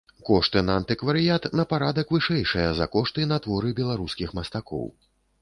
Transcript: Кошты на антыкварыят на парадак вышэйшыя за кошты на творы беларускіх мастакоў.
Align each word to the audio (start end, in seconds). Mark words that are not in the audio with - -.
Кошты 0.27 0.61
на 0.69 0.77
антыкварыят 0.79 1.43
на 1.59 1.65
парадак 1.73 2.07
вышэйшыя 2.15 2.73
за 2.81 2.89
кошты 2.97 3.29
на 3.33 3.41
творы 3.45 3.75
беларускіх 3.83 4.35
мастакоў. 4.41 4.85